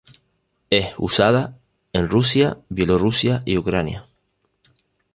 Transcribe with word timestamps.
Es 0.71 0.95
usada 0.97 1.59
en 1.93 2.07
Rusia, 2.07 2.57
Bielorrusia 2.69 3.43
y 3.45 3.55
Ucrania. 3.59 4.07